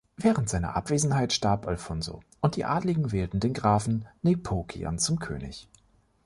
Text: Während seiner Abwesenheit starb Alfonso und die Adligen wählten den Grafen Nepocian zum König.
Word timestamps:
Während 0.17 0.49
seiner 0.49 0.75
Abwesenheit 0.75 1.31
starb 1.31 1.67
Alfonso 1.67 2.21
und 2.41 2.55
die 2.55 2.65
Adligen 2.65 3.11
wählten 3.11 3.39
den 3.39 3.53
Grafen 3.53 4.05
Nepocian 4.23 4.97
zum 4.97 5.19
König. 5.19 5.69